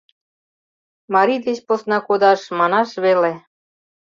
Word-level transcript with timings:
Марий 1.13 1.41
деч 1.45 1.59
посна 1.67 1.97
кодаш— 2.07 2.41
манаш 2.59 2.89
веле. 3.03 3.33